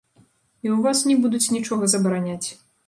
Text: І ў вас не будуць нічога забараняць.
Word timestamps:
І 0.63 0.67
ў 0.71 0.77
вас 0.87 1.03
не 1.11 1.19
будуць 1.27 1.51
нічога 1.59 1.83
забараняць. 1.95 2.47